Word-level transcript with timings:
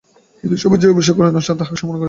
হিন্দুসমাজের 0.41 0.87
এই 0.89 0.93
অবশ্য 0.95 1.09
করণীয় 1.15 1.33
অনুষ্ঠান 1.33 1.55
তাহাকে 1.59 1.67
সম্পন্ন 1.67 1.81
করিতে 1.81 1.87
হইয়াছিল। 1.87 1.99